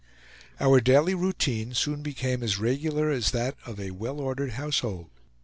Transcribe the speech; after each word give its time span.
Our 0.59 0.81
daily 0.81 1.13
routine 1.13 1.75
soon 1.75 2.01
became 2.01 2.41
as 2.41 2.57
regular 2.57 3.11
as 3.11 3.29
that 3.29 3.55
of 3.67 3.79
a 3.79 3.91
well 3.91 4.19
ordered 4.19 4.53
household. 4.53 5.11